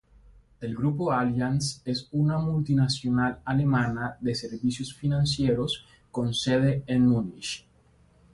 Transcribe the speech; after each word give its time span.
El 0.61 0.75
Grupo 0.75 1.11
Allianz 1.11 1.83
es 1.85 2.07
una 2.13 2.39
multinacional 2.39 3.37
alemana 3.45 4.17
de 4.19 4.33
servicios 4.33 4.95
financieros 4.95 5.85
con 6.09 6.33
sede 6.33 6.83
en 6.87 7.05
Múnich. 7.05 7.63